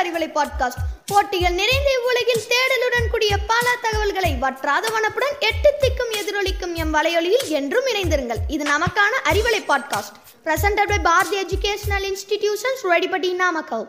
Arivalai 0.00 0.28
podcast 0.28 0.82
போட்டிகள் 1.06 1.54
நிறைந்த 1.54 1.88
இவ்வுலகில் 1.96 2.42
தேடலுடன் 2.52 3.10
கூடிய 3.10 3.38
பல 3.46 3.66
தகவல்களை 3.82 4.36
வற்றாத 4.40 4.88
வனப்புடன் 4.88 5.36
எட்டு 5.40 5.70
திக்கும் 5.82 6.12
எதிரொலிக்கும் 6.20 6.74
எம் 6.74 6.94
வலையொலியில் 6.94 7.48
என்றும் 7.48 7.86
இணைந்திருங்கள். 7.92 8.40
இது 8.48 8.64
நமக்கான 8.64 9.12
Arivalai 9.30 9.60
podcast 9.68 10.16
presented 10.44 10.88
by 10.88 10.98
Bharathi 10.98 11.36
educational 11.42 12.06
institutions 12.10 12.84
Reddipatti 12.84 13.34
Namakkal 13.34 13.86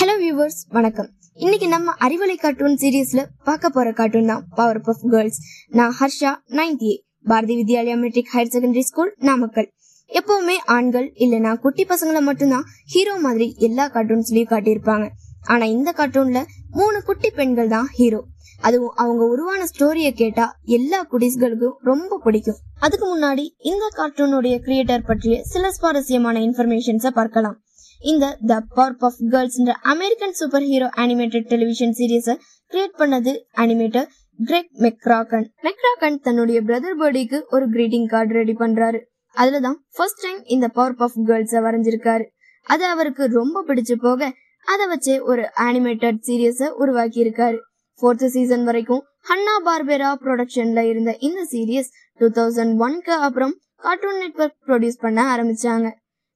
hello 0.00 0.16
viewers 0.22 0.60
வணக்கம். 0.68 1.08
இன்னைக்கு 1.34 1.68
நம்ம 1.68 1.94
அறிவலை 2.00 2.36
கார்ட்டூன் 2.36 2.76
சீரீஸ்ல 2.76 3.24
பார்க்க 3.44 3.68
போற 3.68 3.92
கார்ட்டூன் 3.92 4.26
தான் 4.26 4.44
பவர் 4.54 4.80
பஃப் 4.80 5.06
கேர்ள்ஸ் 5.10 5.40
நான் 5.68 5.96
Harsha 6.00 6.32
ninth 6.48 6.84
A 6.90 6.94
Bharathi 7.24 7.54
Vidyalaya 7.60 7.96
matric 7.98 8.30
higher 8.34 8.52
secondary 8.54 8.80
school 8.80 9.14
Namakkal. 9.18 9.68
எப்பவுமே 10.10 10.56
ஆண்கள் 10.76 11.06
இல்லனா 11.24 11.52
குட்டி 11.64 11.84
பசங்களை 11.88 12.20
மட்டும்தான் 12.28 12.66
ஹீரோ 12.92 13.14
மாதிரி 13.26 13.46
எல்லா 13.66 13.84
கார்ட்டூன்ஸ்லயும் 13.94 14.52
காட்டியிருப்பாங்க. 14.52 15.06
ஆனா 15.52 15.64
இந்த 15.74 15.90
கார்ட்டூன்ல 15.98 16.40
மூணு 16.78 16.98
குட்டி 17.02 17.28
பெண்கள் 17.30 17.72
தான் 17.74 17.88
ஹீரோ 17.98 18.20
அதுவும் 18.66 18.94
அவங்க 19.02 19.22
உருவான 19.32 19.62
ஸ்டோரிய 19.70 20.08
கேட்டா 20.20 20.44
எல்லா 20.76 20.98
குடிஸ்களுக்கும் 21.12 21.76
ரொம்ப 21.90 22.18
பிடிக்கும். 22.24 22.58
அதுக்கு 22.84 23.06
முன்னாடி 23.12 23.44
இந்த 23.70 23.84
கார்ட்டூனுடைய 23.98 24.56
கிரியேட்டர் 24.66 25.06
பற்றிய 25.10 25.36
சில 25.52 25.70
சுவாரஸ்யமான 25.78 26.36
இன்ஃபர்மேஷன்ஸை 26.48 27.12
பார்க்கலாம். 27.20 27.56
இந்த 28.02 28.24
the 28.50 28.60
power 28.76 28.96
of 29.08 29.20
கேர்ள்ஸ்ன்ற 29.34 29.74
American 29.94 30.36
super 30.40 30.66
hero 30.70 30.88
animated 31.02 31.48
television 31.52 31.96
சீரியஸை 31.98 32.34
create 32.72 32.96
பண்ணது 33.02 33.34
அனிமேட்டர் 33.64 34.08
கிரெக் 34.38 34.72
மெக்ராகன் 34.84 35.46
மெக்ராகன் 35.66 36.18
தன்னுடைய 36.26 36.58
பிரதர் 36.70 36.98
பர்டிக்கு 37.02 37.38
ஒரு 37.54 37.66
கிரீட்டிங் 37.74 38.08
கார்டு 38.14 38.34
ரெடி 38.38 38.56
பண்றாரு. 38.62 39.00
அதுலதான் 39.42 39.78
ஃபர்ஸ்ட் 39.96 40.22
டைம் 40.24 40.40
இந்த 40.54 40.66
பவர் 40.78 40.96
ஆஃப் 41.06 41.18
கேர்ள்ஸ 41.28 41.62
வரைஞ்சிருக்காரு. 41.66 42.24
அது 42.66 42.84
அவருக்கு 42.86 43.24
ரொம்ப 43.38 43.64
பிடிச்சு 43.68 43.96
போக 44.04 44.30
அதை 44.66 44.84
வச்சு 44.92 45.14
ஒரு 45.30 45.42
அனிமேட்டட் 45.66 46.20
சீரியஸ 46.28 46.68
உருவாக்கி 46.82 47.18
இருக்காரு 47.24 47.58
ஃபோர்த் 48.00 48.24
சீசன் 48.34 48.64
வரைக்கும் 48.68 49.02
ஹன்னா 49.28 49.54
பார்பேரா 49.66 50.10
ப்ரொடக்ஷன்ல 50.24 50.80
இருந்த 50.88 51.12
இந்த 51.28 51.42
சீரியஸ் 51.52 51.90
டூ 52.20 52.26
தௌசண்ட் 52.38 52.74
ஒன்க்கு 52.84 53.14
அப்புறம் 53.26 53.54
கார்ட்டூன் 53.84 54.18
நெட்வொர்க் 54.18 54.58
ப்ரொடியூஸ் 54.66 55.02
பண்ண 55.04 55.20
ஆரம்பிச்சாங்க. 55.34 55.88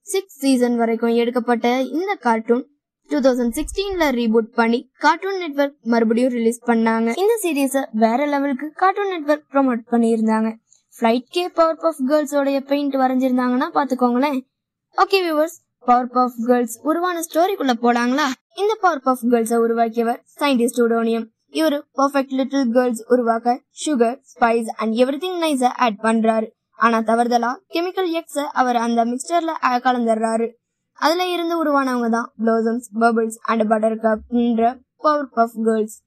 சிக்ஸ் 0.06 0.38
சீசன் 0.44 0.76
வரைக்கும் 0.76 1.14
எடுக்கப்பட்ட 1.22 1.66
இந்த 1.98 2.12
கார்ட்டூன் 2.26 2.64
டூ 3.10 3.18
தௌசண்ட் 3.26 3.54
சிக்ஸ்டீன்ல 3.58 4.06
ரீபூட் 4.20 4.48
பண்ணி 4.60 4.80
கார்ட்டூன் 5.04 5.38
நெட்வொர்க் 5.38 5.76
மறுபடியும் 5.92 6.34
ரிலீஸ் 6.38 6.60
பண்ணாங்க. 6.66 7.08
இந்த 7.22 7.34
சீரியஸ 7.44 7.82
வேற 8.04 8.26
லெவலுக்கு 8.26 8.66
கார்ட்டூன் 8.82 9.12
நெட்வொர்க் 9.14 9.48
ப்ரொமோட் 9.54 9.82
பண்ணியிருந்தாங்க. 9.92 10.50
ஃபிளைட் 11.00 11.28
கே 11.28 11.42
பவர் 11.48 11.78
பஃப் 11.82 12.00
கேர்ள்ஸோடைய 12.08 12.58
பெயிண்ட் 12.70 12.94
வரைஞ்சிருந்தாங்கன்னா 12.94 13.66
பாத்துக்கோங்களேன் 13.76 14.38
okay 14.96 15.18
viewers 15.24 15.54
power 15.78 16.08
puff 16.16 16.36
Girls 16.46 16.74
உருவான 16.82 17.20
ஸ்டோரிக்குள்ள 17.26 17.74
போலாங்களா? 17.84 18.26
இந்த 18.54 18.72
பவர் 18.80 19.00
பஃப் 19.06 19.22
கேர்ள்ஸை 19.32 19.58
உருவாக்கியவர் 19.64 20.18
சயின்டிஸ்ட் 20.40 20.80
உடோனியம் 20.86 21.24
இவரு 21.52 21.78
பர்ஃபெக்ட் 21.98 22.34
லிட்டில் 22.40 22.66
கேர்ள்ஸ் 22.70 23.00
உருவாக்க 23.08 23.54
sugar 23.84 24.18
spice 24.32 24.68
and 24.76 24.92
every 24.94 25.20
thing 25.24 25.38
நைஸ 25.44 25.64
ஆட் 25.84 25.98
பண்றாரு. 26.02 26.48
ஆனா 26.74 26.98
தவறுதலா 26.98 27.52
கெமிக்கல் 27.76 28.10
எக்ஸ 28.20 28.44
அவர் 28.62 28.76
அந்த 28.76 29.04
மிக்சர்ல 29.04 29.54
கலந்துடுறாரு. 29.86 30.50
அதுல 30.98 31.28
இருந்து 31.28 31.56
உருவானவங்க 31.62 32.10
தான் 32.10 32.30
ப்ளோசம்ஸ் 32.44 32.92
பபிள்ஸ் 33.00 33.40
அண்ட் 33.40 33.68
பட்டர் 33.68 33.98
கப்ன்ற 34.04 34.76
பவர் 34.96 35.28
பஃப் 35.36 35.58
கேர்ள்ஸ் 35.64 35.98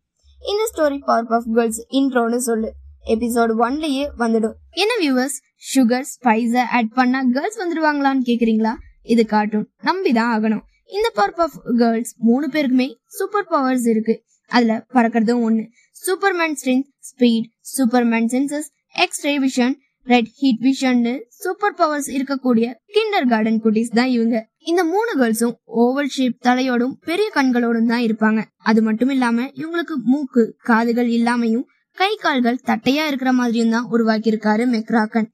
இந்த 0.41 0.63
ஸ்டோரி 0.73 1.01
பவர் 1.05 1.29
பஃப் 1.33 1.51
கேர்ள்ஸ் 1.55 1.83
இன்ட்ரோன்னு 1.89 2.35
சொல்லு. 2.35 2.71
எபிசோட் 3.05 3.53
ஒன்லயே 3.59 4.05
வந்துடும். 4.17 4.53
என்ன 4.69 4.93
வியூவர்ஸ் 5.01 5.37
சுகர் 5.75 6.05
ஸ்பைஸ 6.13 6.57
ஆட் 6.71 6.89
பண்ணா 6.89 7.23
கேர்ள்ஸ் 7.31 7.59
வந்துடுவாங்களான்னு 7.59 8.25
கேக்குறீங்களா? 8.25 8.73
இது 9.03 9.25
கார்ட்டூன் 9.25 9.67
நம்பிதான் 9.83 10.31
ஆகணும். 10.35 10.63
இந்த 10.87 11.11
பவர் 11.13 11.33
ஆஃப் 11.35 11.57
கேர்ள்ஸ் 11.77 12.15
மூணு 12.17 12.47
பேருக்குமே 12.47 12.93
சூப்பர் 13.07 13.47
பவர்ஸ் 13.47 13.87
இருக்கு. 13.87 14.23
அதுல 14.47 14.85
பறக்கிறதும் 14.93 15.43
ஒண்ணு. 15.47 15.63
Superman 16.05 16.55
strength 16.61 16.89
speed 17.09 17.47
Superman 17.77 18.27
senses 18.33 18.69
x ray 18.93 19.39
vision 19.39 19.73
red 20.05 20.29
heat 20.33 20.61
vision 20.61 21.19
super 21.29 21.73
powers 21.73 22.09
இருக்கக்கூடிய 22.11 22.73
கிண்டர் 22.95 23.27
கார்டன் 23.29 23.61
குட்டீஸ் 23.63 23.95
தான் 23.95 24.07
இவங்க. 24.07 24.49
இந்த 24.57 24.83
மூணு 24.83 25.11
கேர்ள்ஸும் 25.19 25.53
ஓவல் 25.75 26.09
ஷேப் 26.09 26.35
தலையோடும் 26.41 26.95
பெரிய 27.05 27.31
கண்களோடும் 27.35 27.85
தான் 27.85 28.03
இருப்பாங்க. 28.03 28.43
அது 28.57 28.81
மட்டும் 28.81 29.09
இல்லாம 29.09 29.45
இவங்களுக்கு 29.45 29.95
மூக்கு 30.03 30.55
காதுகள் 30.63 31.07
இல்லாமையும் 31.07 31.63
கை 31.97 32.15
கால்கள் 32.15 32.59
தட்டையா 32.67 33.03
இருக்கிற 33.09 33.31
மாதிரியும் 33.31 33.69
தான் 33.69 33.87
உருவாக்கி 33.89 34.29
இருக்காரு 34.31 34.63
மெக்ராக்கன். 34.75 35.27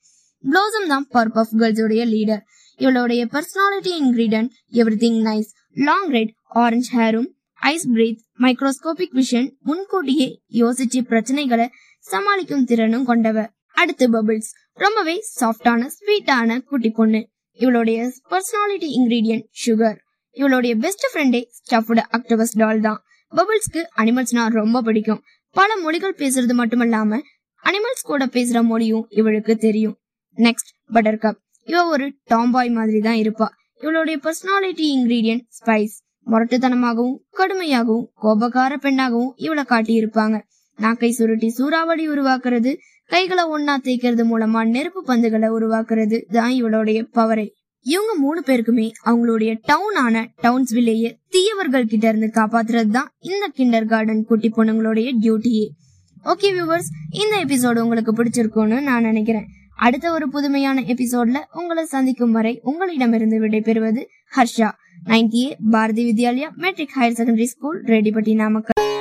ப்ளோசம் 0.43 0.87
தான் 0.87 1.05
பர்ப் 1.13 1.37
ஆஃப் 1.41 1.53
கேர்ள்ஸோடைய 1.59 2.03
லீடர் 2.13 2.43
இவளுடைய 2.79 3.21
personality 3.33 3.91
ingredient 4.01 4.51
everything 5.03 5.19
nice 5.29 5.49
long 5.87 6.09
red 6.09 6.33
orange 6.63 6.91
ஹேரும் 6.97 7.29
ice 7.61 7.87
breath 7.95 8.21
microscopic 8.37 9.15
vision 9.19 9.49
முன்கூட்டியே 9.59 10.27
யோசிச்சு 10.53 10.99
பிரச்சனைகளை 11.11 11.67
சமாளிக்கும் 12.05 12.63
திறனும் 12.63 13.07
கொண்டவ. 13.07 13.37
அடுத்து 13.71 14.05
பபிள்ஸ் 14.09 14.51
ரொம்பவே 14.83 15.15
சாஃப்டான 15.39 15.89
ஸ்வீட்டான 15.95 16.59
குட்டி 16.63 16.89
பொண்ணு. 16.89 17.21
இவளுடைய 17.59 17.99
பர்சனாலிட்டி 18.31 18.89
இன்கிரீடியன்ட் 18.99 19.45
சுகர் 19.65 19.97
இவளுடைய 20.37 20.73
பெஸ்ட் 20.75 21.05
ஃப்ரெண்டே 21.11 21.41
ஸ்டஃப்டு 21.57 22.03
அக்டோபஸ் 22.17 22.55
டால் 22.57 22.81
தான். 22.81 22.99
பபிள்ஸ்க்கு 23.33 23.81
அனிமல்ஸ்னா 24.01 24.43
ரொம்ப 24.59 24.81
பிடிக்கும். 24.81 25.21
பல 25.55 25.69
மொழிகள் 25.83 26.19
பேசுறது 26.21 26.53
மட்டுமல்லாம 26.59 27.19
அனிமல்ஸ் 27.63 28.09
கூட 28.09 28.23
பேசுற 28.25 28.57
மொழியும் 28.63 29.05
இவளுக்கு 29.09 29.53
தெரியும். 29.57 29.95
நெக்ஸ்ட் 30.37 30.71
பட்டர் 30.89 31.21
கப் 31.23 31.39
இவ 31.67 31.79
ஒரு 31.85 32.05
டாம்பாய் 32.31 32.69
மாதிரி 32.69 32.99
தான் 32.99 33.19
இருப்பா. 33.23 33.47
இவளுடைய 33.81 34.17
பர்சனாலிட்டி 34.23 34.85
இன்கிரீடியன்ட் 34.95 35.43
ஸ்பைஸ் 35.57 35.95
முரட்டுத்தனமாகவும் 36.27 37.17
கடுமையாகவும் 37.37 38.07
கோபக்கார 38.21 38.73
பெண்ணாகவும் 38.81 39.33
இவளை 39.37 39.63
காட்டி 39.63 39.93
இருப்பாங்க 40.01 40.37
நாக்கை 40.79 41.11
சுருட்டி 41.11 41.49
சூறாவளி 41.49 42.05
உருவாக்குறது 42.09 42.71
கைகளை 43.11 43.43
ஒன்னா 43.55 43.75
தேய்க்கிறது 43.85 44.23
மூலமா 44.31 44.61
நெருப்பு 44.67 45.01
பந்துகளை 45.07 45.49
உருவாக்குறது 45.57 46.17
தான் 46.31 46.53
இவளுடைய 46.59 46.99
பவரே 47.13 47.47
இவங்க 47.85 48.13
மூணு 48.15 48.39
பேருக்குமே 48.45 48.87
அவங்களுடைய 49.05 49.55
டவுன் 49.65 49.95
ஆன 49.95 50.27
டவுன்ஸ் 50.41 50.73
தீயவர்கள் 51.29 51.85
கிட்ட 51.85 52.07
இருந்து 52.07 52.29
காப்பாத்துறது 52.33 52.89
தான் 52.89 53.09
இந்த 53.19 53.45
கிண்டர் 53.57 53.85
கார்டன் 53.85 54.25
குட்டி 54.25 54.51
பொண்ணுங்களுடைய 54.57 55.09
டியூட்டியே 55.21 55.67
ஓகே 56.25 56.49
வியூவர்ஸ் 56.55 56.89
இந்த 57.21 57.35
எபிசோடு 57.45 57.79
உங்களுக்கு 57.79 58.13
பிடிச்சிருக்கும்னு 58.17 58.81
நான் 58.81 59.01
நினைக்கிறேன். 59.01 59.47
அடுத்த 59.75 60.11
ஒரு 60.11 60.29
புதுமையான 60.29 60.81
எபிசோட்ல 60.81 61.37
உங்களை 61.53 61.85
சந்திக்கும் 61.85 62.31
வரை 62.31 62.59
உங்களிடமிருந்து 62.63 63.39
விடைபெறுவது 63.39 64.01
Harsha. 64.37 64.69
Ninety 65.07 65.43
A 65.43 65.55
Bharathi 65.71 66.03
Vidyalaya 66.09 66.49
matric 66.55 66.95
higher 66.99 67.17
secondary 67.19 67.43
school 67.43 67.83
Reddipatti 67.83 68.35
Namakkal. 68.35 68.98